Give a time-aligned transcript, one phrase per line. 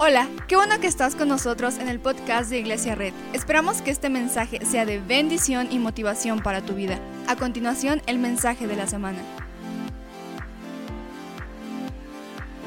[0.00, 3.12] Hola, qué bueno que estás con nosotros en el podcast de Iglesia Red.
[3.32, 7.00] Esperamos que este mensaje sea de bendición y motivación para tu vida.
[7.26, 9.18] A continuación, el mensaje de la semana.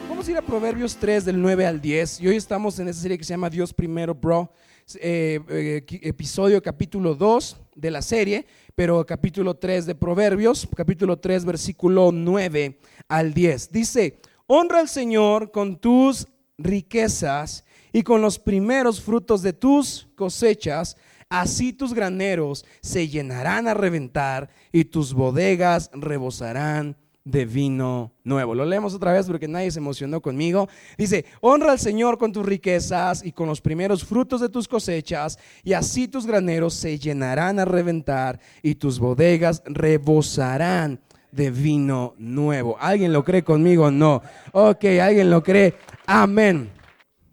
[0.09, 2.99] Vamos a ir a Proverbios 3 del 9 al 10 y hoy estamos en esa
[2.99, 4.51] serie que se llama Dios Primero, Bro.
[4.95, 8.45] Eh, eh, episodio capítulo 2 de la serie,
[8.75, 12.77] pero capítulo 3 de Proverbios, capítulo 3 versículo 9
[13.07, 13.71] al 10.
[13.71, 16.27] Dice, honra al Señor con tus
[16.63, 20.97] riquezas y con los primeros frutos de tus cosechas,
[21.29, 28.55] así tus graneros se llenarán a reventar y tus bodegas rebosarán de vino nuevo.
[28.55, 30.67] Lo leemos otra vez porque nadie se emocionó conmigo.
[30.97, 35.37] Dice, honra al Señor con tus riquezas y con los primeros frutos de tus cosechas,
[35.63, 40.99] y así tus graneros se llenarán a reventar y tus bodegas rebosarán
[41.31, 42.77] de vino nuevo.
[42.79, 43.91] ¿Alguien lo cree conmigo?
[43.91, 44.21] No.
[44.51, 45.75] Ok, ¿alguien lo cree?
[46.05, 46.71] Amén.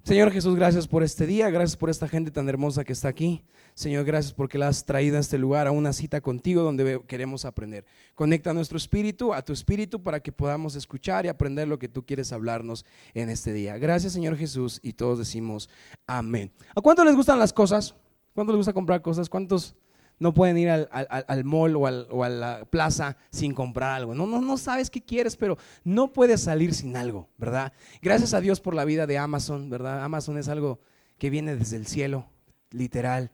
[0.09, 3.45] Señor Jesús, gracias por este día, gracias por esta gente tan hermosa que está aquí.
[3.75, 7.45] Señor, gracias porque la has traído a este lugar, a una cita contigo donde queremos
[7.45, 7.85] aprender.
[8.15, 12.07] Conecta nuestro espíritu a tu espíritu para que podamos escuchar y aprender lo que tú
[12.07, 13.77] quieres hablarnos en este día.
[13.77, 15.69] Gracias, Señor Jesús, y todos decimos
[16.07, 16.51] amén.
[16.75, 17.95] ¿A cuánto les gustan las cosas?
[18.35, 19.29] ¿Cuánto les gusta comprar cosas?
[19.29, 19.77] ¿Cuántos
[20.19, 24.15] no pueden ir al, al, mall o, o, a la plaza sin comprar algo.
[24.15, 27.73] No, no, no sabes qué quieres, pero no puedes salir sin algo, ¿verdad?
[28.03, 30.03] Gracias a Dios por la vida de Amazon, ¿verdad?
[30.03, 30.81] Amazon es algo
[31.19, 32.27] que viene desde el cielo,
[32.71, 33.31] literal.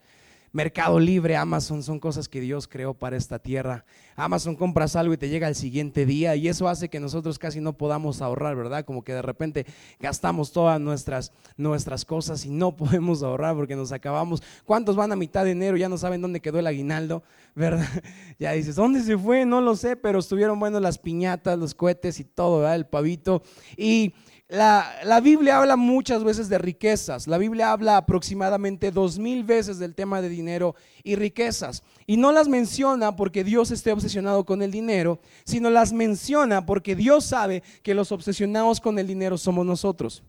[0.55, 3.85] Mercado Libre, Amazon son cosas que Dios creó para esta tierra.
[4.15, 7.61] Amazon compras algo y te llega al siguiente día y eso hace que nosotros casi
[7.61, 8.85] no podamos ahorrar, ¿verdad?
[8.85, 9.67] Como que de repente
[9.99, 14.45] gastamos todas nuestras, nuestras cosas y no podemos ahorrar porque nos acabamos.
[14.65, 15.77] ¿Cuántos van a mitad de enero?
[15.77, 17.25] Ya no saben dónde quedó el aguinaldo,
[17.57, 17.89] ¿verdad?
[18.39, 19.45] Ya dices, ¿dónde se fue?
[19.45, 22.77] No lo sé, pero estuvieron buenos las piñatas, los cohetes y todo, ¿verdad?
[22.77, 23.43] El pavito.
[23.77, 24.15] Y
[24.49, 27.27] la, Biblia habla muchas veces de riquezas.
[27.27, 31.83] La Biblia habla aproximadamente dos mil veces del tema de dinero y riquezas.
[32.07, 36.95] Y no las menciona porque Dios esté obsesionado con el dinero, sino las menciona porque
[36.95, 40.23] Dios sabe que los obsesionados con el dinero somos nosotros.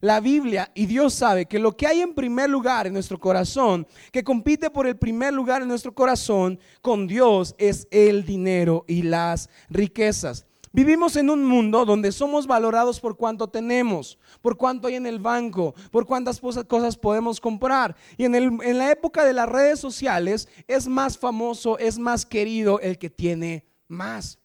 [0.00, 3.86] La Biblia y Dios sabe que lo que hay en primer lugar en nuestro corazón,
[4.12, 9.02] que compite por el primer lugar en nuestro corazón con Dios, es el dinero y
[9.02, 10.46] las riquezas.
[10.76, 15.18] Vivimos en un mundo donde somos valorados por cuánto tenemos, por cuánto hay en el
[15.18, 17.96] banco, por cuántas cosas podemos comprar.
[18.18, 22.78] Y en, en, la época de las redes sociales es más famoso, es más querido
[22.80, 24.38] el que tiene más.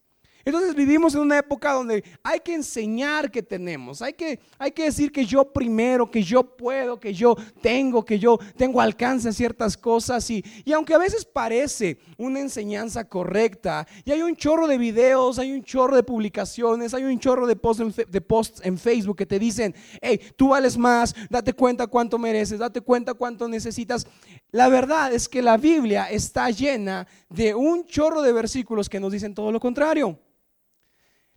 [0.45, 4.83] Entonces vivimos en una época donde hay que enseñar que tenemos, hay que, hay que
[4.83, 9.33] decir que yo primero, que yo puedo, que yo tengo, que yo tengo alcance a
[9.33, 10.29] ciertas cosas.
[10.29, 15.39] Y, y aunque a veces parece una enseñanza correcta, y hay un chorro de videos,
[15.39, 19.17] hay un chorro de publicaciones, hay un chorro de posts en, de posts en Facebook
[19.17, 24.05] que te dicen, hey, tú vales más, date cuenta cuánto mereces, date cuenta cuánto necesitas.
[24.51, 29.11] La verdad es que la Biblia está llena de un chorro de versículos que nos
[29.11, 30.19] dicen todo lo contrario.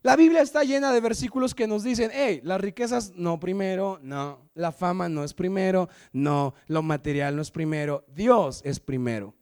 [0.04, 4.50] La Biblia está llena de versículos que nos dicen, hey, las riquezas no primero, no,
[4.52, 9.34] la fama no es primero, no, lo material no es primero, Dios es primero.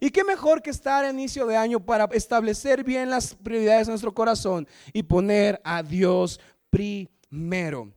[0.00, 3.90] Y qué mejor que estar a inicio de año para establecer bien las prioridades de
[3.90, 7.92] nuestro corazón y poner a Dios primero.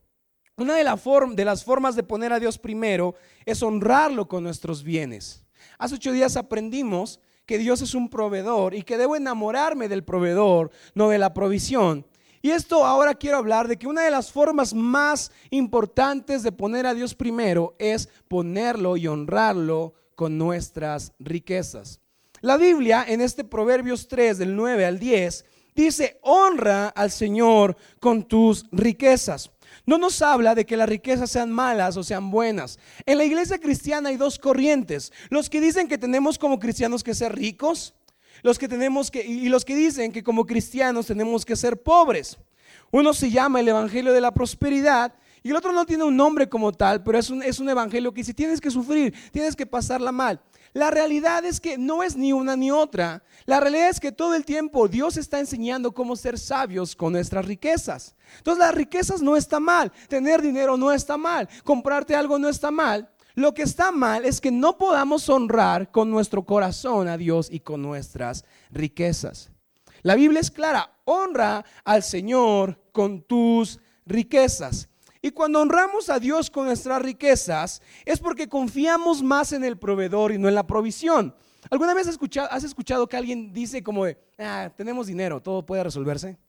[0.57, 0.83] Una de,
[1.45, 5.45] las formas de poner a Dios primero es honrarlo con nuestros bienes.
[5.77, 7.21] Hace ocho días aprendimos
[7.51, 12.05] que Dios es un proveedor y que debo enamorarme del proveedor, no de la provisión.
[12.41, 16.87] Y esto ahora quiero hablar de que una de las formas más importantes de poner
[16.87, 21.99] a Dios primero es ponerlo y honrarlo con nuestras riquezas.
[22.39, 25.43] La Biblia en este Proverbios 3 del 9 al 10
[25.75, 29.51] dice, honra al Señor con tus riquezas.
[29.85, 32.77] No nos habla de que las riquezas sean malas o sean buenas.
[33.05, 35.11] En la iglesia cristiana hay dos corrientes.
[35.29, 37.93] Los que dicen que tenemos como cristianos que ser ricos,
[38.43, 42.37] los que tenemos que y los que dicen que como cristianos tenemos que ser pobres.
[42.91, 46.47] Uno se llama el evangelio de la prosperidad y el otro no tiene un nombre
[46.47, 49.65] como tal, pero es un, es un evangelio que dice tienes que sufrir, tienes que
[49.65, 50.39] pasarla mal.
[50.73, 53.23] La realidad es que no es ni una ni otra.
[53.45, 57.45] La realidad es que todo el tiempo Dios está enseñando cómo ser sabios con nuestras
[57.45, 58.15] riquezas.
[58.37, 62.71] Entonces las riquezas no está mal, tener dinero no está mal, comprarte algo no está
[62.71, 63.09] mal.
[63.35, 67.61] Lo que está mal es que no podamos honrar con nuestro corazón a Dios y
[67.61, 69.51] con nuestras riquezas.
[70.03, 74.89] La Biblia es clara, honra al Señor con tus riquezas.
[75.21, 80.31] Y cuando honramos a Dios con nuestras riquezas, es porque confiamos más en el proveedor
[80.31, 81.35] y no en la provisión.
[81.69, 84.05] ¿Alguna vez has escuchado, has escuchado que alguien dice como
[84.39, 86.39] ah, tenemos dinero, todo puede resolverse?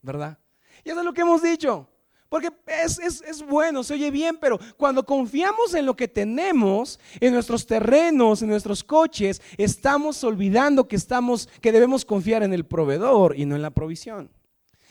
[0.00, 0.38] ¿Verdad?
[0.84, 1.86] Y eso es lo que hemos dicho.
[2.28, 7.32] Porque es, es, bueno, se oye bien, pero cuando confiamos en lo que tenemos, en
[7.32, 13.34] nuestros terrenos, en nuestros coches, estamos olvidando que, estamos, que debemos confiar en el proveedor
[13.38, 14.30] y no en la provisión.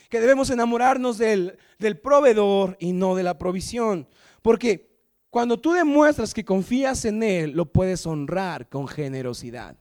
[0.10, 4.08] Que debemos enamorarnos del, del proveedor y no de la provisión.
[4.42, 4.98] Porque
[5.30, 9.78] cuando tú demuestras que confías en Él, lo puedes honrar con generosidad.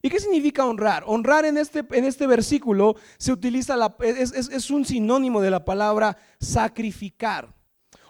[0.00, 1.04] ¿Y qué significa honrar?
[1.06, 5.64] Honrar en este, en este versículo se utiliza, la, es, es un sinónimo de la
[5.64, 7.54] palabra sacrificar.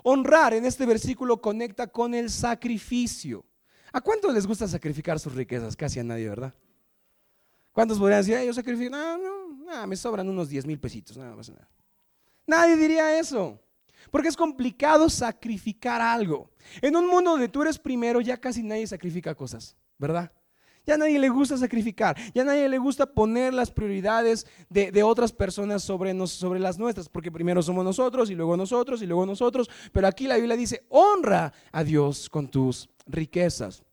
[0.02, 3.44] Honrar en este versículo conecta con el sacrificio.
[3.92, 5.76] ¿A cuántos les gusta sacrificar sus riquezas?
[5.76, 6.54] Casi a nadie, ¿verdad?
[7.72, 8.90] ¿Cuántos podrían decir, yo sacrifico?
[8.90, 11.68] No, no, me sobran unos 10 mil pesitos, nada más nada.
[12.46, 13.58] Nadie diría eso.
[14.10, 16.50] Porque es complicado sacrificar algo.
[16.80, 20.30] En un mundo donde tú eres primero, ya casi nadie sacrifica cosas, ¿verdad?
[20.84, 25.84] Ya nadie le gusta sacrificar, ya nadie le gusta poner las prioridades de, otras personas
[25.84, 29.70] sobre, sobre las nuestras, porque primero somos nosotros y luego nosotros y luego nosotros.
[29.92, 33.84] Pero aquí la Biblia dice, honra a Dios con tus riquezas.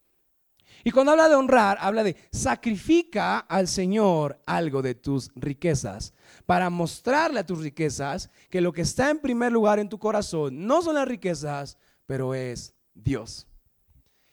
[0.83, 6.13] Y cuando habla de honrar, habla de sacrifica al Señor algo de tus riquezas
[6.45, 10.65] para mostrarle a tus riquezas que lo que está en primer lugar en tu corazón
[10.65, 13.47] no son las riquezas, pero es Dios.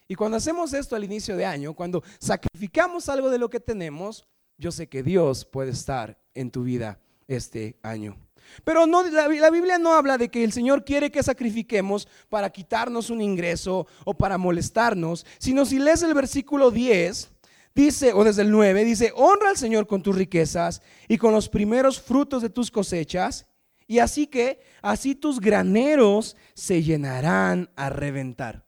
[0.08, 4.26] Y cuando hacemos esto al inicio de año, cuando sacrificamos algo de lo que tenemos,
[4.56, 8.25] yo sé que Dios puede estar en tu vida este año.
[8.64, 12.50] Pero no, la, la, Biblia no habla de que el Señor quiere que sacrifiquemos para
[12.50, 17.30] quitarnos un ingreso o para molestarnos, sino si lees el versículo 10,
[17.74, 21.48] dice, o desde el 9, dice, honra al Señor con tus riquezas y con los
[21.48, 23.46] primeros frutos de tus cosechas,
[23.86, 28.66] y así que, así tus graneros se llenarán a reventar.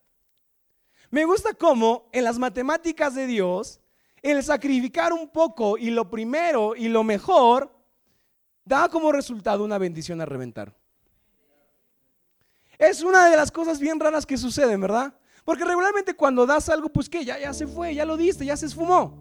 [1.11, 3.81] Me gusta cómo en las matemáticas de Dios,
[4.23, 7.78] el sacrificar un poco y lo primero y lo mejor,
[8.69, 10.77] da como resultado una bendición a reventar.
[12.79, 15.15] Es una de las cosas bien raras que suceden, ¿verdad?
[15.45, 18.57] Porque regularmente cuando das algo, pues que ya, ya se fue, ya lo diste, ya
[18.57, 19.19] se esfumó.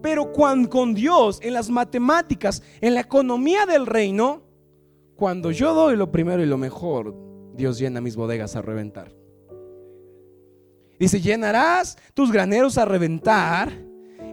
[0.00, 4.42] Pero cuando, con Dios, en las matemáticas, en la economía del reino,
[5.16, 7.14] cuando yo doy lo primero y lo mejor,
[7.54, 9.12] Dios llena mis bodegas a reventar.
[10.98, 13.72] Dice, llenarás tus graneros a reventar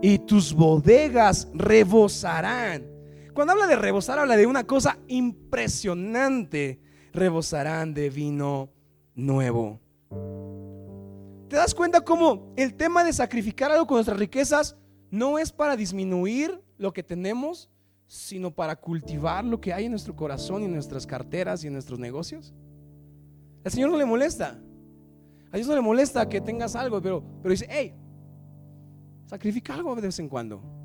[0.02, 2.95] y tus bodegas rebosarán.
[3.36, 6.80] Cuando habla de rebosar, habla de una cosa impresionante.
[7.12, 8.70] Rebosarán de vino
[9.14, 9.82] nuevo.
[11.50, 14.78] ¿Te das cuenta cómo el tema de sacrificar algo con nuestras riquezas
[15.12, 17.70] no es para disminuir lo que tenemos,
[18.08, 21.74] sino para cultivar lo que hay en nuestro corazón y en nuestras carteras y en
[21.74, 22.54] nuestros negocios?
[23.66, 24.58] Al Señor no le molesta.
[25.52, 27.94] A Dios no le molesta que tengas algo, pero, pero dice, hey,
[29.26, 30.85] sacrifica algo de vez en cuando.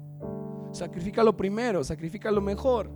[0.73, 2.91] Sacrifica lo primero, sacrifica lo mejor.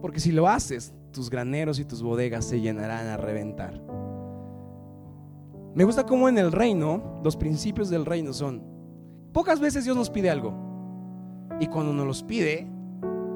[0.00, 3.80] Porque si lo haces, tus graneros y tus bodegas se llenarán a reventar.
[5.74, 8.62] Me gusta cómo en el reino, los principios del reino son,
[9.32, 10.54] pocas veces Dios nos pide algo.
[11.58, 12.66] Y cuando nos los pide,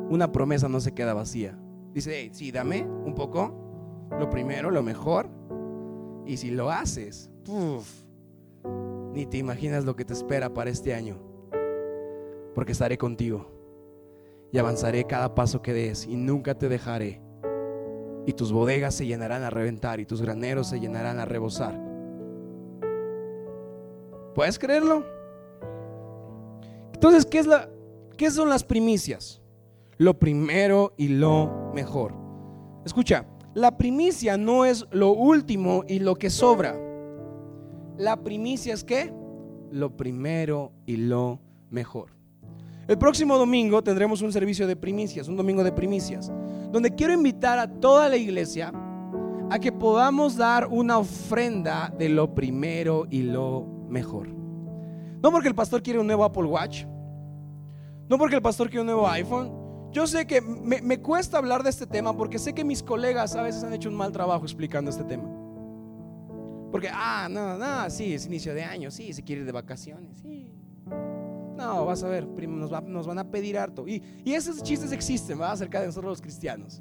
[0.09, 1.59] una promesa no se queda vacía.
[1.93, 5.29] Dice, hey, sí, dame un poco, lo primero, lo mejor,
[6.27, 7.31] y si lo haces,
[9.15, 11.28] ni te imaginas lo que te espera para este año.
[12.59, 13.47] Porque estaré contigo
[14.51, 17.23] y avanzaré cada paso que des y nunca te dejaré.
[18.27, 21.81] Y tus bodegas se llenarán a reventar y tus graneros se llenarán a rebosar.
[24.35, 25.07] ¿Puedes creerlo?
[26.95, 27.71] Entonces, ¿qué, es la,
[28.17, 29.41] ¿qué son las primicias?
[29.97, 32.13] Lo primero y lo mejor.
[32.85, 33.25] Escucha,
[33.55, 36.77] la primicia no es lo último y lo que sobra.
[37.97, 39.15] La primicia es qué?
[39.71, 41.39] Lo primero y lo
[41.71, 42.18] mejor.
[42.89, 46.33] El próximo domingo tendremos un servicio de primicias, un domingo de primicias,
[46.73, 48.73] donde quiero invitar a toda la iglesia
[49.51, 54.29] a que podamos dar una ofrenda de lo primero y lo mejor.
[54.29, 56.85] No porque el pastor quiere un nuevo Apple Watch,
[58.09, 59.53] no porque el pastor quiere un nuevo iPhone,
[59.93, 63.43] yo sé que me, cuesta hablar de este tema porque sé que mis colegas a
[63.43, 65.29] veces han hecho un mal trabajo explicando este tema.
[66.71, 70.21] Porque, ah, no, no, sí, es inicio de año, sí, se quiere ir de vacaciones,
[70.23, 70.58] sí.
[71.59, 73.89] No, vas a ver, nos, nos van a pedir harto.
[73.89, 76.81] Y, y esos chistes existen, va acerca de nosotros los cristianos.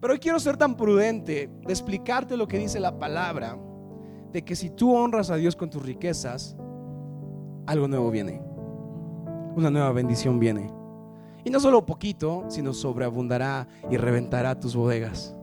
[0.00, 3.58] Pero hoy quiero ser tan prudente de explicarte lo que dice la palabra,
[4.32, 6.56] de que si tú honras a Dios con tus riquezas,
[7.66, 8.40] algo nuevo viene.
[9.56, 10.72] Una nueva bendición viene.
[11.44, 15.37] Y no solo poquito, sino sobreabundará y reventará tus bodegas.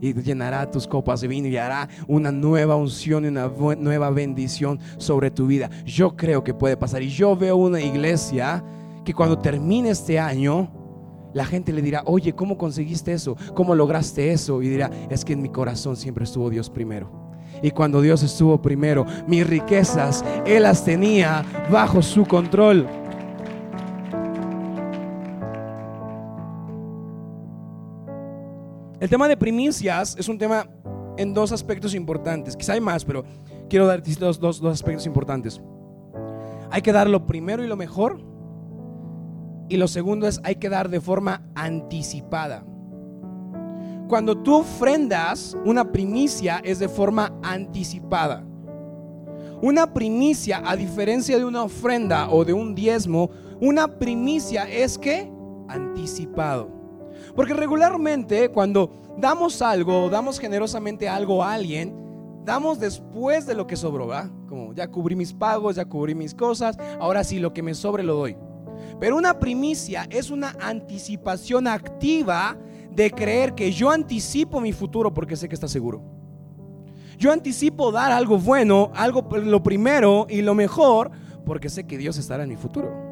[0.00, 4.78] Y llenará tus copas de vino y hará una nueva unción y una nueva bendición
[4.98, 5.70] sobre tu vida.
[5.84, 7.02] Yo creo que puede pasar.
[7.02, 8.62] Y yo veo una iglesia
[9.04, 10.70] que cuando termine este año,
[11.32, 13.36] la gente le dirá, oye, ¿cómo conseguiste eso?
[13.54, 14.62] ¿Cómo lograste eso?
[14.62, 17.10] Y dirá, es que en mi corazón siempre estuvo Dios primero.
[17.62, 22.86] Y cuando Dios estuvo primero, mis riquezas, Él las tenía bajo su control.
[29.06, 30.68] El tema de primicias es un tema
[31.16, 32.56] en dos aspectos importantes.
[32.56, 33.22] Quizá hay más, pero
[33.70, 35.62] quiero dar dos, dos, dos aspectos importantes.
[36.72, 38.20] Hay que dar lo primero y lo mejor.
[39.68, 42.66] Y lo segundo es, hay que dar de forma anticipada.
[44.08, 48.44] Cuando tú ofrendas, una primicia es de forma anticipada.
[49.62, 55.30] Una primicia, a diferencia de una ofrenda o de un diezmo, una primicia es que
[55.68, 56.75] anticipado.
[57.36, 61.94] Porque regularmente cuando damos algo, damos generosamente algo a alguien,
[62.44, 64.30] damos después de lo que sobró, ¿va?
[64.48, 68.02] Como ya cubrí mis pagos, ya cubrí mis cosas, ahora sí lo que me sobre
[68.02, 68.36] lo doy.
[68.98, 72.56] Pero una primicia es una anticipación activa
[72.90, 76.02] de creer que yo anticipo mi futuro porque sé que está seguro.
[77.18, 81.10] Yo anticipo dar algo bueno, algo lo primero y lo mejor
[81.44, 83.05] porque sé que Dios estará en mi futuro.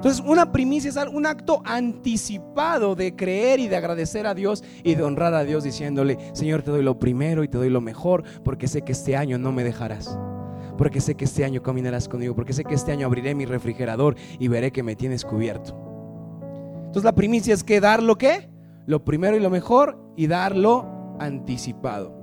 [0.00, 4.94] Entonces, una primicia es un acto anticipado de creer y de agradecer a Dios y
[4.94, 8.24] de honrar a Dios diciéndole, Señor, te doy lo primero y te doy lo mejor
[8.42, 10.18] porque sé que este año no me dejarás.
[10.78, 14.16] Porque sé que este año caminarás conmigo, porque sé que este año abriré mi refrigerador
[14.38, 15.76] y veré que me tienes cubierto.
[16.78, 18.48] Entonces la primicia es que dar lo que?
[18.86, 22.16] Lo primero y lo mejor y darlo anticipado.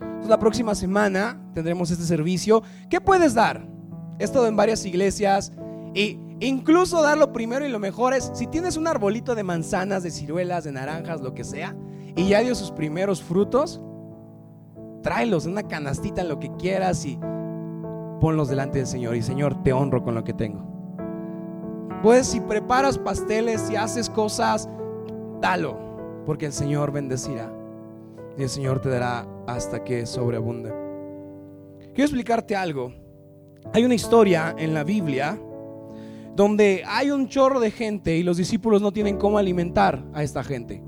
[0.00, 2.62] Entonces la próxima semana tendremos este servicio.
[2.88, 3.66] ¿Qué puedes dar?
[4.20, 5.52] He estado en varias iglesias
[5.92, 10.02] y Incluso dar lo primero y lo mejor es, si tienes un arbolito de manzanas,
[10.02, 11.74] de ciruelas, de naranjas, lo que sea,
[12.14, 13.80] y ya dio sus primeros frutos,
[15.02, 17.18] tráelos en una canastita, lo que quieras y
[18.20, 19.16] ponlos delante del Señor.
[19.16, 20.64] Y Señor, te honro con lo que tengo.
[22.02, 24.68] Pues si preparas pasteles, si haces cosas,
[25.40, 27.52] dalo, porque el Señor bendecirá.
[28.36, 30.72] Y el Señor te dará hasta que sobreabunde.
[31.94, 32.92] Quiero explicarte algo.
[33.72, 35.36] Hay una historia en la Biblia
[36.38, 40.44] donde hay un chorro de gente y los discípulos no tienen cómo alimentar a esta
[40.44, 40.80] gente.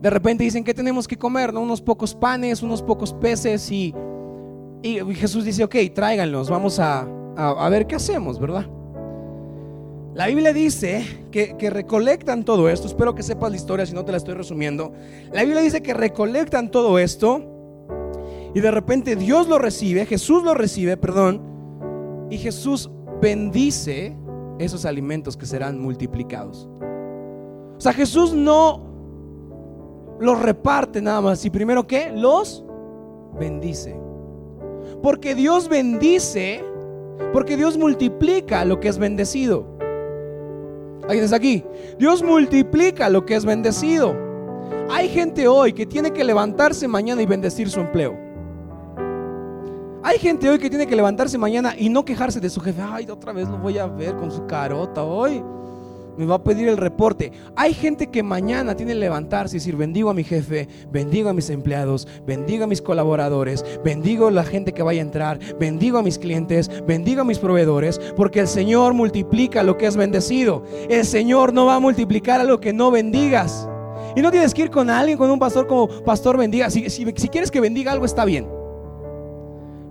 [0.00, 1.52] De repente dicen, ¿qué tenemos que comer?
[1.52, 1.60] ¿No?
[1.60, 3.94] Unos pocos panes, unos pocos peces y,
[4.82, 8.66] Jesús dice, ok, tráiganlos, vamos a, a, ver qué hacemos, ¿verdad?
[10.14, 12.86] La Biblia dice que, que, recolectan todo esto.
[12.86, 14.94] Espero que sepas la historia, si no te la estoy resumiendo.
[15.34, 17.42] La Biblia dice que recolectan todo esto
[18.54, 21.42] y de repente Dios lo recibe, Jesús lo recibe, perdón,
[22.30, 22.90] y Jesús
[23.20, 24.16] bendice
[24.58, 26.68] esos alimentos que serán multiplicados.
[27.76, 28.88] O sea, Jesús no
[30.20, 31.44] los reparte nada más.
[31.44, 32.64] Y primero que los
[33.38, 33.98] bendice.
[35.02, 36.64] Porque Dios bendice,
[37.32, 39.64] porque Dios multiplica lo que es bendecido.
[41.02, 41.64] ¿Alguien está aquí?
[41.98, 44.14] Dios multiplica lo que es bendecido.
[44.90, 48.27] Hay gente hoy que tiene que levantarse mañana y bendecir su empleo.
[50.08, 52.80] Hay gente hoy que tiene que levantarse mañana y no quejarse de su jefe.
[52.80, 55.44] Ay, otra vez lo voy a ver con su carota hoy.
[56.16, 57.30] Me va a pedir el reporte.
[57.54, 61.34] Hay gente que mañana tiene que levantarse y decir, bendigo a mi jefe, bendigo a
[61.34, 65.98] mis empleados, bendigo a mis colaboradores, bendigo a la gente que vaya a entrar, bendigo
[65.98, 70.64] a mis clientes, bendigo a mis proveedores, porque el Señor multiplica lo que es bendecido.
[70.88, 73.68] El Señor no va a multiplicar a lo que no bendigas.
[74.16, 76.70] Y no tienes que ir con alguien, con un pastor como pastor bendiga.
[76.70, 78.57] Si, si quieres que bendiga algo, está bien.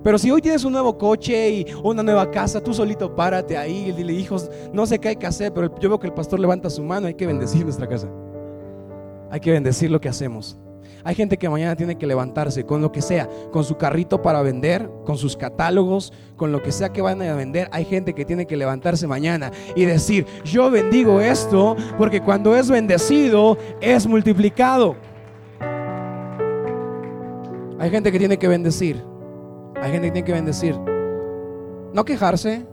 [0.07, 3.89] Pero si hoy tienes un nuevo coche y una nueva casa, tú solito párate ahí
[3.89, 6.39] y dile, hijos, no sé qué hay que hacer, pero yo veo que el pastor
[6.39, 8.07] levanta su mano, hay que bendecir nuestra casa.
[9.29, 10.57] Hay que bendecir lo que hacemos.
[11.03, 14.41] Hay gente que mañana tiene que levantarse con lo que sea, con su carrito para
[14.41, 17.67] vender, con sus catálogos, con lo que sea que van a vender.
[17.73, 22.69] Hay gente que tiene que levantarse mañana y decir, yo bendigo esto porque cuando es
[22.69, 24.95] bendecido es multiplicado.
[27.77, 29.16] Hay gente que tiene que bendecir.
[29.81, 30.77] Hay gente que tiene que bendecir.
[31.93, 32.65] No quejarse,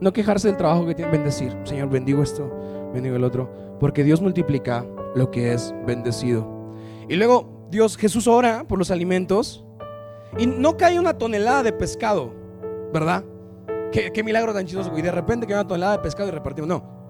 [0.00, 1.56] no quejarse del trabajo que tiene bendecir.
[1.64, 2.50] Señor, bendigo esto,
[2.92, 3.50] bendigo el otro.
[3.80, 6.74] Porque Dios multiplica lo que es bendecido.
[7.08, 9.64] Y luego Dios, Jesús ora por los alimentos.
[10.38, 12.32] Y no cae una tonelada de pescado,
[12.92, 13.24] ¿verdad?
[13.90, 14.96] Qué, milagro tan chistoso.
[14.96, 16.68] Y de repente cae una tonelada de pescado y repartimos.
[16.68, 17.00] No.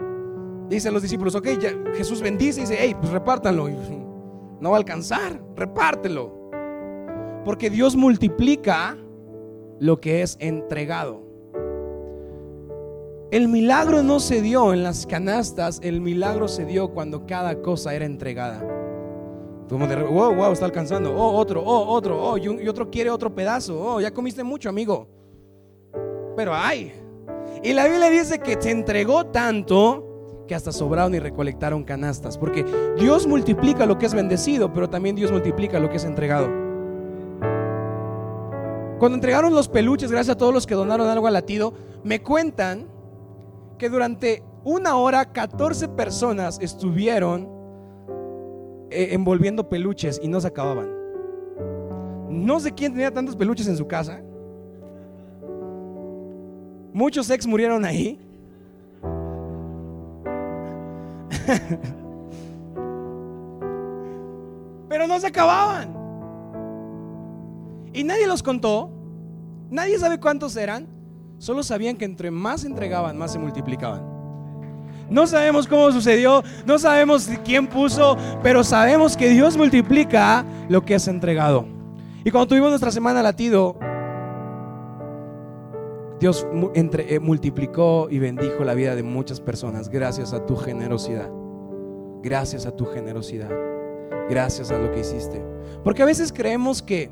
[0.69, 1.49] Dicen los discípulos, ok,
[1.95, 3.69] Jesús bendice y dice, hey, pues repártanlo.
[4.61, 6.51] No va a alcanzar, repártelo.
[7.45, 8.97] Porque Dios multiplica
[9.81, 11.23] lo que es entregado.
[13.33, 17.95] El milagro no se dio en las canastas, el milagro se dio cuando cada cosa
[17.95, 18.63] era entregada.
[19.69, 21.15] Wow, wow, está alcanzando.
[21.15, 23.81] Oh, otro, oh, otro, oh, y, otro quiere otro pedazo.
[23.81, 25.09] Oh, ya comiste mucho, amigo.
[26.37, 26.93] Pero hay.
[27.63, 32.37] Y la Biblia dice que se entregó tanto que hasta sobraron y recolectaron canastas.
[32.37, 32.65] Porque
[32.99, 36.70] Dios multiplica lo que es bendecido, pero también Dios multiplica lo que es entregado.
[39.01, 41.73] Cuando entregaron los peluches, gracias a todos los que donaron algo al latido,
[42.05, 42.87] me cuentan
[43.79, 47.49] que durante una hora 14 personas estuvieron
[48.91, 50.91] eh, envolviendo peluches y no se acababan.
[52.29, 54.21] No sé quién tenía tantos peluches en su casa.
[56.93, 58.21] Muchos ex murieron ahí.
[64.91, 66.00] Pero no se acababan.
[67.93, 68.91] Y nadie los contó.
[69.71, 70.89] Nadie sabe cuántos eran.
[71.39, 74.11] Solo sabían que entre más entregaban, más se multiplicaban.
[75.09, 80.95] No sabemos cómo sucedió, no sabemos quién puso, pero sabemos que Dios multiplica lo que
[80.95, 81.67] es entregado.
[82.25, 83.77] Y cuando tuvimos nuestra semana latido,
[86.21, 91.31] Dios entre, eh, multiplicó y bendijo la vida de muchas personas gracias a tu generosidad.
[92.23, 93.51] Gracias a tu generosidad.
[94.29, 95.43] Gracias a lo que hiciste.
[95.83, 97.11] Porque a veces creemos que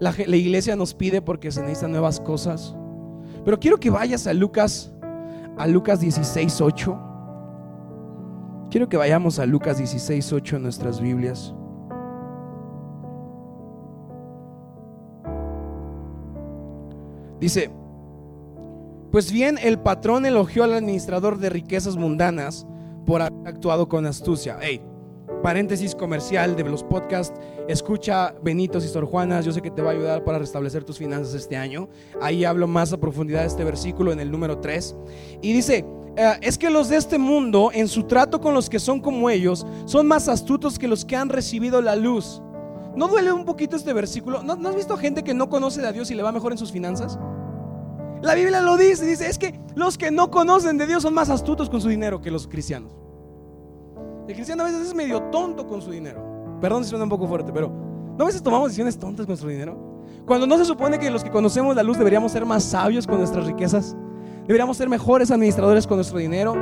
[0.00, 2.76] la, iglesia nos pide porque se necesitan nuevas cosas.
[3.44, 4.92] Pero quiero que vayas a Lucas,
[5.56, 6.98] a Lucas 16, 8.
[8.70, 11.54] Quiero que vayamos a Lucas 16, 8 en nuestras Biblias.
[17.40, 17.70] Dice,
[19.10, 22.66] pues bien, el patrón elogió al administrador de riquezas mundanas
[23.06, 24.58] por haber actuado con astucia.
[24.60, 24.82] Hey,
[25.42, 29.90] paréntesis comercial de los podcasts, escucha Benitos y Sor Juanas, yo sé que te va
[29.90, 31.88] a ayudar para restablecer tus finanzas este año.
[32.20, 34.96] Ahí hablo más a profundidad de este versículo en el número 3.
[35.42, 35.84] Y dice,
[36.16, 39.30] eh, es que los de este mundo, en su trato con los que son como
[39.30, 42.42] ellos, son más astutos que los que han recibido la luz.
[42.96, 44.42] ¿No duele un poquito este versículo?
[44.42, 46.58] ¿No, ¿No has visto gente que no conoce a Dios y le va mejor en
[46.58, 47.18] sus finanzas?
[48.22, 51.30] La Biblia lo dice, dice, es que los que no conocen de Dios son más
[51.30, 52.97] astutos con su dinero que los cristianos.
[54.28, 56.22] El cristiano a veces es medio tonto con su dinero.
[56.60, 59.48] Perdón si suena un poco fuerte, pero ¿no a veces tomamos decisiones tontas con nuestro
[59.48, 59.74] dinero?
[60.26, 63.16] Cuando no se supone que los que conocemos la luz deberíamos ser más sabios con
[63.16, 63.96] nuestras riquezas,
[64.46, 66.54] deberíamos ser mejores administradores con nuestro dinero.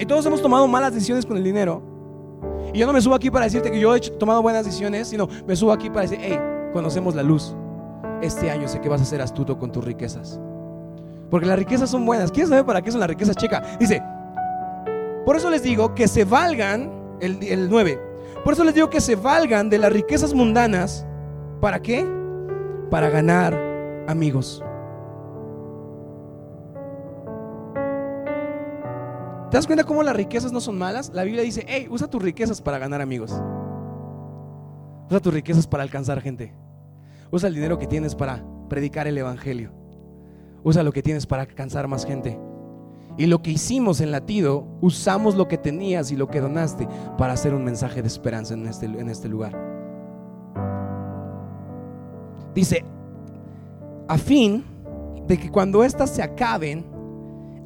[0.00, 1.80] Y todos hemos tomado malas decisiones con el dinero.
[2.74, 5.28] Y yo no me subo aquí para decirte que yo he tomado buenas decisiones, sino
[5.46, 6.40] me subo aquí para decir, hey,
[6.72, 7.54] conocemos la luz.
[8.20, 10.40] Este año sé que vas a ser astuto con tus riquezas.
[11.30, 12.32] Porque las riquezas son buenas.
[12.32, 13.36] ¿Quieres saber para qué son las riquezas?
[13.36, 13.62] Checa.
[13.78, 14.02] Dice,
[15.24, 18.10] por eso les digo que se valgan, el, el 9,
[18.44, 21.06] por eso les digo que se valgan de las riquezas mundanas.
[21.60, 22.06] ¿Para qué?
[22.90, 23.54] Para ganar
[24.08, 24.64] amigos.
[29.50, 31.10] ¿Te das cuenta cómo las riquezas no son malas?
[31.12, 33.32] La Biblia dice, hey, usa tus riquezas para ganar amigos.
[35.08, 36.54] Usa tus riquezas para alcanzar gente.
[37.30, 39.72] Usa el dinero que tienes para predicar el Evangelio.
[40.62, 42.38] Usa lo que tienes para alcanzar más gente.
[43.20, 47.34] Y lo que hicimos en latido, usamos lo que tenías y lo que donaste para
[47.34, 49.52] hacer un mensaje de esperanza en este, en este lugar.
[52.54, 52.82] Dice,
[54.08, 54.64] a fin
[55.26, 56.86] de que cuando éstas se acaben,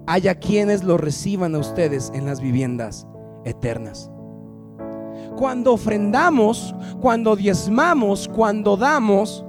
[0.09, 3.07] haya quienes lo reciban a ustedes en las viviendas
[3.45, 4.11] eternas.
[5.37, 9.45] Cuando ofrendamos, cuando diezmamos, cuando damos,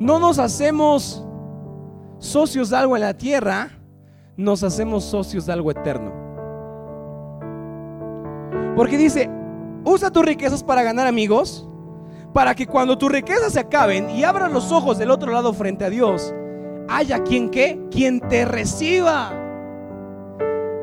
[0.00, 1.26] no nos hacemos
[2.20, 3.75] socios de algo en la tierra,
[4.36, 6.12] nos hacemos socios de algo eterno.
[8.76, 9.30] Porque dice,
[9.84, 11.68] usa tus riquezas para ganar amigos,
[12.32, 15.84] para que cuando tus riquezas se acaben y abran los ojos del otro lado frente
[15.84, 16.34] a Dios,
[16.88, 19.32] haya quien que, quien te reciba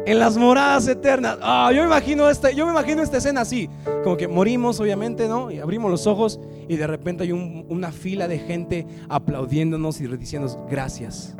[0.05, 1.37] en las moradas eternas.
[1.41, 3.69] Ah, yo me imagino esta, yo me imagino esta escena así,
[4.03, 5.51] como que morimos obviamente, ¿no?
[5.51, 10.57] Y abrimos los ojos y de repente hay una fila de gente aplaudiéndonos y diciéndonos
[10.69, 11.35] gracias,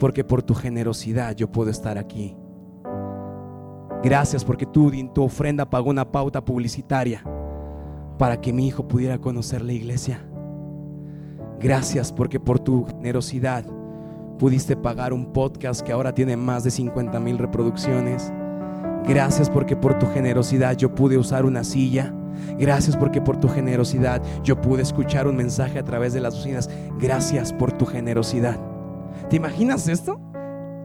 [0.00, 2.34] porque por tu generosidad yo puedo estar aquí.
[4.02, 7.22] Gracias porque tú en tu ofrenda pagó una pauta publicitaria
[8.18, 10.26] para que mi hijo pudiera conocer la iglesia.
[11.60, 13.64] Gracias porque por tu generosidad
[14.38, 18.32] pudiste pagar un podcast que ahora tiene más de 50 mil reproducciones.
[19.06, 22.14] Gracias porque por tu generosidad yo pude usar una silla.
[22.58, 26.70] Gracias porque por tu generosidad yo pude escuchar un mensaje a través de las bocinas.
[26.98, 28.69] Gracias por tu generosidad.
[29.30, 30.20] ¿Te imaginas esto?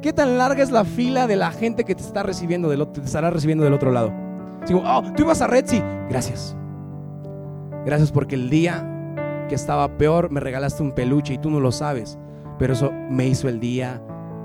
[0.02, 3.02] ¿Qué tan larga es la fila de la gente que te está recibiendo del te
[3.02, 4.14] estará recibiendo del otro lado?
[4.66, 5.66] Digo, oh, tú ibas a Red.
[6.10, 6.56] Gracias.
[7.86, 11.72] Gracias porque el día que estaba peor me regalaste un peluche y tú no lo
[11.74, 12.18] sabes
[12.58, 14.02] pero eso me hizo el día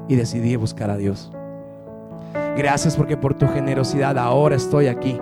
[0.08, 1.30] y decidí buscar a Dios.
[2.56, 5.18] Gracias porque por tu generosidad ahora estoy aquí.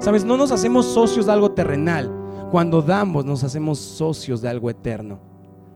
[0.00, 2.12] Sabes, no nos hacemos socios de algo terrenal.
[2.50, 5.18] Cuando damos nos hacemos socios de algo eterno.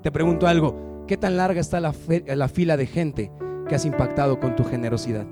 [0.03, 0.75] Te pregunto algo,
[1.07, 1.95] ¿qué tan larga está la,
[2.27, 3.33] la fila de gente
[3.69, 5.27] que has impactado con tu generosidad?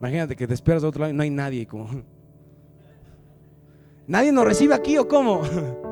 [0.00, 1.66] Imagínate que te esperas de otro lado y no hay nadie.
[1.66, 1.88] Como,
[4.06, 5.42] ¿Nadie nos recibe aquí o cómo?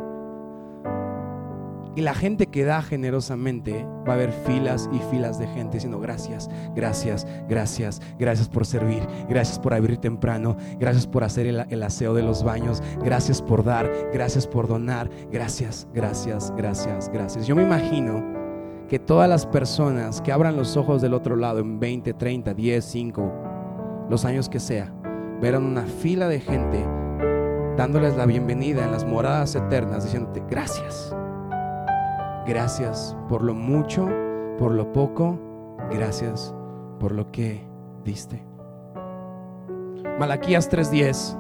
[1.96, 5.98] Y la gente que da generosamente va a haber filas y filas de gente diciendo
[5.98, 12.14] gracias, gracias, gracias, gracias por servir, gracias por abrir temprano, gracias por hacer el, aseo
[12.14, 17.46] de los baños, gracias por dar, gracias por donar, gracias, gracias, gracias, gracias.
[17.46, 18.24] Yo me imagino
[18.88, 22.84] que todas las personas que abran los ojos del otro lado en 20, 30, 10,
[22.84, 23.32] 5,
[24.08, 24.92] los años que sea,
[25.40, 26.86] verán una fila de gente
[27.76, 31.14] dándoles la bienvenida en las moradas eternas, diciéndote gracias
[32.50, 34.08] Gracias por lo mucho,
[34.58, 35.38] por lo poco.
[35.92, 36.52] Gracias
[36.98, 37.60] por lo que
[38.04, 38.42] diste.
[40.18, 41.38] Malaquías 3:10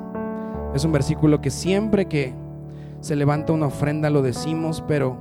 [0.72, 2.32] es un versículo que siempre que
[3.00, 5.16] se levanta una ofrenda lo decimos, pero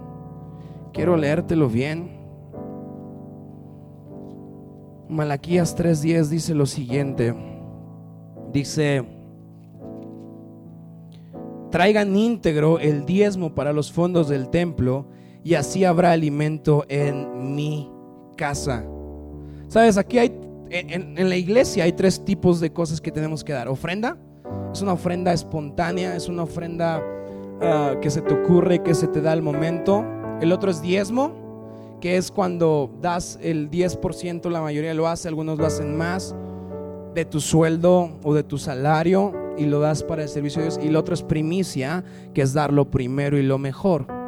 [0.93, 2.12] quiero leértelo bien.
[5.10, 7.34] Malaquías 3:10 dice lo siguiente.
[8.54, 9.04] Dice,
[11.71, 15.08] traigan íntegro el diezmo para los fondos del templo
[15.49, 17.89] y así habrá alimento en mi
[18.38, 18.85] casa.
[19.67, 23.67] Sabes, aquí hay, en, la iglesia hay tres tipos de cosas que tenemos que dar.
[23.67, 24.15] Ofrenda,
[24.71, 27.03] es una ofrenda espontánea, es una ofrenda
[27.63, 30.05] ah, que se te ocurre, que se te da al momento.
[30.39, 35.57] El otro es diezmo, que es cuando das el 10%, la mayoría lo hace, algunos
[35.57, 36.35] lo hacen más,
[37.15, 40.79] de tu sueldo o de tu salario y lo das para el servicio de Dios.
[40.83, 42.03] Y el otro es primicia,
[42.35, 44.18] que es dar lo primero y lo mejor.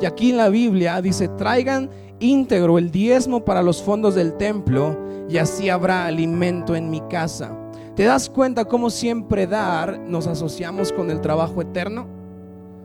[0.00, 4.96] Y aquí en la Biblia dice, traigan íntegro el diezmo para los fondos del templo
[5.28, 7.56] y así habrá alimento en mi casa.
[7.94, 12.06] ¿Te das cuenta cómo siempre dar nos asociamos con el trabajo eterno?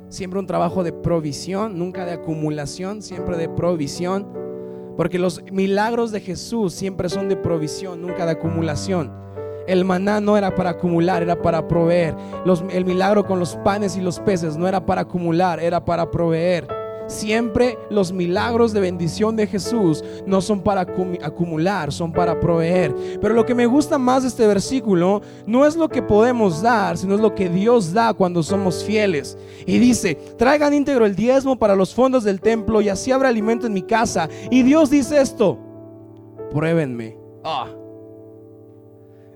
[0.09, 4.27] Siempre un trabajo de provisión, nunca de acumulación, siempre de provisión.
[4.97, 9.11] Porque los milagros de Jesús siempre son de provisión, nunca de acumulación.
[9.67, 12.15] El maná no era para acumular, era para proveer.
[12.71, 16.82] el milagro con los panes y los peces no era para acumular, era para proveer.
[17.13, 22.93] Siempre los milagros de bendición de Jesús no son para acumular, son para proveer.
[23.21, 26.97] Pero lo que me gusta más de este versículo no es lo que podemos dar,
[26.97, 29.37] sino es lo que Dios da cuando somos fieles.
[29.67, 33.67] Y dice, traigan íntegro el diezmo para los fondos del templo y así habrá alimento
[33.67, 34.27] en mi casa.
[34.49, 35.59] Y Dios dice esto,
[36.51, 37.15] pruébenme.
[37.43, 37.67] Ah.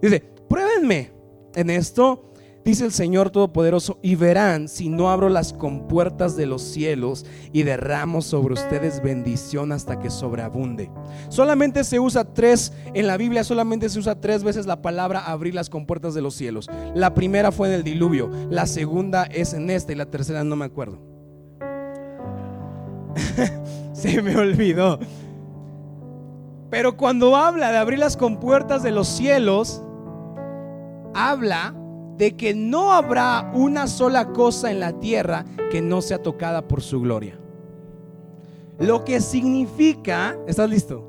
[0.01, 1.11] Dice, pruébenme
[1.53, 2.31] en esto
[2.67, 7.63] Dice el Señor Todopoderoso, y verán si no abro las compuertas de los cielos y
[7.63, 10.91] derramo sobre ustedes bendición hasta que sobreabunde.
[11.29, 15.55] Solamente se usa tres, en la Biblia solamente se usa tres veces la palabra abrir
[15.55, 16.69] las compuertas de los cielos.
[16.93, 20.57] La primera fue en el diluvio, la segunda es en esta y la tercera no
[20.57, 20.99] me acuerdo.
[23.93, 24.99] se me olvidó.
[26.69, 29.81] Pero cuando habla de abrir las compuertas de los cielos,
[31.13, 31.73] habla
[32.17, 36.81] de que no habrá una sola cosa en la tierra que no sea tocada por
[36.81, 37.37] su gloria.
[38.79, 41.03] Lo que significa, ¿estás listo?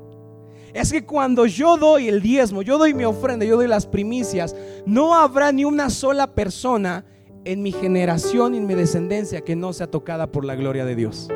[0.73, 4.55] Es que cuando yo doy el diezmo, yo doy mi ofrenda, yo doy las primicias,
[4.85, 7.05] no habrá ni una sola persona
[7.43, 10.95] en mi generación y en mi descendencia que no sea tocada por la gloria de
[10.95, 11.29] Dios.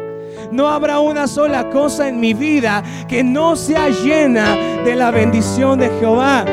[0.51, 5.79] No habrá una sola cosa en mi vida que no sea llena de la bendición
[5.79, 6.45] de Jehová.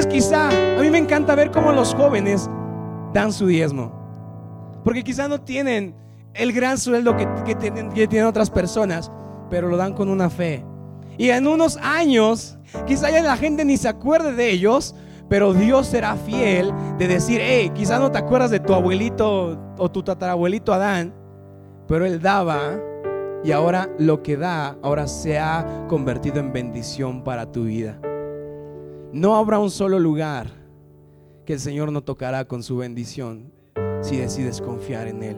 [0.00, 2.48] Entonces quizá a mí me encanta ver cómo los jóvenes
[3.12, 3.92] dan su diezmo.
[4.82, 5.94] Porque quizá no tienen
[6.32, 9.12] el gran sueldo que, tienen, otras personas,
[9.50, 10.64] pero lo dan con una fe.
[11.18, 14.94] Y en unos años, quizá ya la gente ni se acuerde de ellos,
[15.28, 19.90] pero Dios será fiel de decir, hey, quizá no te acuerdas de tu abuelito o
[19.90, 21.12] tu tatarabuelito Adán,
[21.86, 22.80] pero él daba
[23.44, 28.00] y ahora lo que da, ahora se ha convertido en bendición para tu vida.
[29.12, 30.46] No habrá un solo lugar
[31.44, 33.52] que el Señor no tocará con su bendición
[34.02, 35.36] si decides confiar en Él.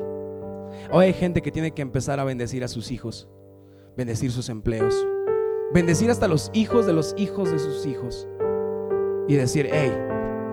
[0.90, 3.28] Hoy hay gente que tiene que empezar a bendecir a sus hijos,
[3.96, 4.94] bendecir sus empleos,
[5.72, 8.28] bendecir hasta los hijos de los hijos de sus hijos
[9.26, 9.90] y decir, hey,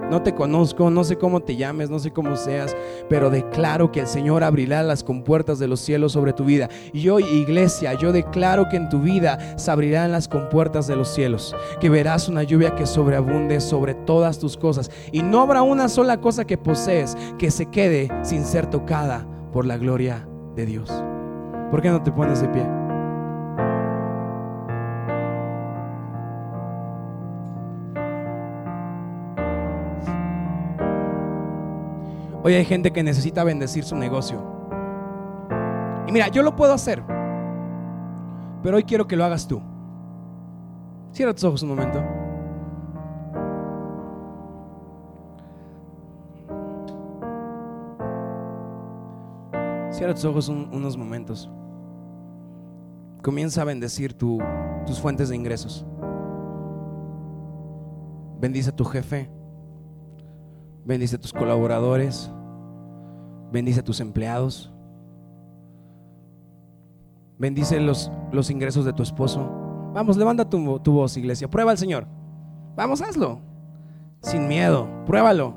[0.10, 2.76] no te conozco, no sé cómo te llames, no sé cómo seas,
[3.10, 6.70] pero declaro que el Señor abrirá las compuertas de los cielos sobre tu vida.
[6.94, 11.10] Y hoy, iglesia, yo declaro que en tu vida se abrirán las compuertas de los
[11.10, 14.90] cielos, que verás una lluvia que sobreabunde sobre todas tus cosas.
[15.12, 19.66] Y no habrá una sola cosa que posees que se quede sin ser tocada por
[19.66, 20.92] la gloria de Dios.
[21.72, 22.79] ¿Por qué no te pones de pie?
[32.42, 34.42] Hoy hay gente que necesita bendecir su negocio.
[36.08, 37.04] Y mira, yo lo puedo hacer,
[38.64, 39.62] pero hoy quiero que lo hagas tú.
[41.12, 42.02] Cierra tus ojos un momento.
[49.92, 51.50] Cierra tus ojos un, unos momentos.
[53.22, 55.86] Comienza a bendecir tus fuentes de ingresos.
[58.40, 59.39] Bendice a tu jefe.
[60.90, 62.32] Bendice a tus colaboradores.
[63.52, 64.74] Bendice a tus empleados.
[67.38, 69.48] Bendice los, los ingresos de tu esposo.
[69.94, 71.48] Vamos, levanta tu, tu voz, iglesia.
[71.48, 72.08] Prueba al Señor.
[72.76, 73.40] Vamos, hazlo.
[74.24, 74.88] Sin miedo.
[75.06, 75.54] Pruébalo.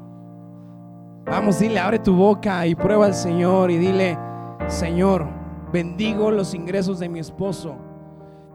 [1.25, 4.19] Vamos, dile, abre tu boca y prueba al Señor y dile,
[4.67, 5.27] Señor,
[5.73, 7.75] bendigo los ingresos de mi esposo.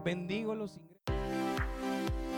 [0.04, 0.87] Bendigo los ingresos.